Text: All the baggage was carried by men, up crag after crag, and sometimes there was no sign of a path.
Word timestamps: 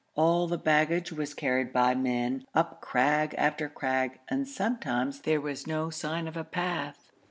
All 0.15 0.47
the 0.47 0.57
baggage 0.57 1.11
was 1.13 1.35
carried 1.35 1.71
by 1.71 1.93
men, 1.93 2.43
up 2.55 2.81
crag 2.81 3.35
after 3.37 3.69
crag, 3.69 4.17
and 4.29 4.47
sometimes 4.47 5.19
there 5.19 5.39
was 5.39 5.67
no 5.67 5.91
sign 5.91 6.27
of 6.27 6.35
a 6.35 6.43
path. 6.43 7.11